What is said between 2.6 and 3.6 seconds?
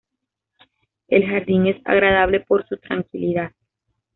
su tranquilidad.